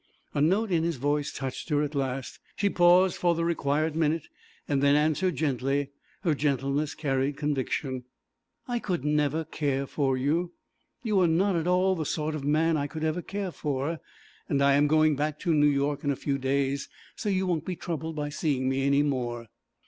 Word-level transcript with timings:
A 0.33 0.41
note 0.41 0.71
in 0.71 0.81
his 0.81 0.95
voice 0.95 1.31
touched 1.31 1.69
her 1.69 1.83
at 1.83 1.93
last; 1.93 2.39
she 2.55 2.71
paused 2.71 3.17
for 3.17 3.35
the 3.35 3.45
required 3.45 3.95
minute 3.95 4.29
and 4.67 4.81
then 4.81 4.95
answered 4.95 5.35
gently; 5.35 5.91
her 6.23 6.33
gentleness 6.33 6.95
carried 6.95 7.37
conviction. 7.37 8.05
'I 8.67 8.79
could 8.79 9.05
never 9.05 9.43
care 9.45 9.85
for 9.85 10.17
you. 10.17 10.53
You 11.03 11.19
are 11.19 11.27
not 11.27 11.55
at 11.55 11.67
all 11.67 11.93
the 11.95 12.07
sort 12.07 12.33
of 12.33 12.43
man 12.43 12.77
I 12.77 12.87
could 12.87 13.03
ever 13.03 13.21
care 13.21 13.51
for, 13.51 13.99
and 14.49 14.63
I 14.63 14.73
am 14.73 14.87
going 14.87 15.15
back 15.15 15.37
to 15.41 15.53
New 15.53 15.67
York 15.67 16.03
in 16.03 16.09
a 16.09 16.15
few 16.15 16.39
days, 16.39 16.89
so 17.15 17.29
you 17.29 17.45
won't 17.45 17.63
be 17.65 17.75
troubled 17.75 18.15
by 18.15 18.29
seeing 18.29 18.67
me 18.67 18.83
any 18.87 19.03
more.' 19.03 19.49